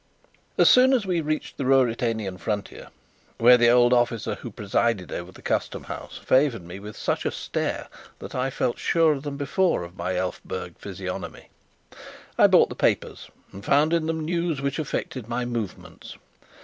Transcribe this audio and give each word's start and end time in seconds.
As 0.57 0.67
soon 0.67 0.93
as 0.93 1.05
we 1.05 1.21
reached 1.21 1.57
the 1.57 1.63
Ruritanian 1.63 2.39
frontier 2.39 2.87
(where 3.37 3.55
the 3.55 3.69
old 3.69 3.93
officer 3.93 4.33
who 4.33 4.49
presided 4.49 5.11
over 5.11 5.31
the 5.31 5.43
Custom 5.43 5.83
House 5.83 6.17
favoured 6.17 6.63
me 6.63 6.79
with 6.79 6.97
such 6.97 7.23
a 7.23 7.29
stare 7.29 7.87
that 8.17 8.33
I 8.33 8.49
felt 8.49 8.79
surer 8.79 9.19
than 9.19 9.37
before 9.37 9.83
of 9.83 9.95
my 9.95 10.15
Elphberg 10.15 10.73
physiognomy), 10.79 11.49
I 12.35 12.47
bought 12.47 12.69
the 12.69 12.75
papers, 12.75 13.29
and 13.51 13.63
found 13.63 13.93
in 13.93 14.07
them 14.07 14.25
news 14.25 14.59
which 14.59 14.79
affected 14.79 15.29
my 15.29 15.45
movements. 15.45 16.17